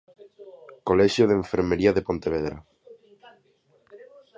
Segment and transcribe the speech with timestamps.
[0.87, 2.57] Colexio de Enfermería de Pontevedra.